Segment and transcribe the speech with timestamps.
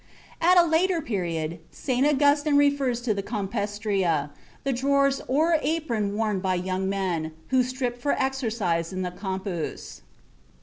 [0.41, 2.03] At a later period, St.
[2.07, 4.31] Augustine refers to the compestria,
[4.63, 10.01] the drawers or apron worn by young men who stripped for exercise in the campus.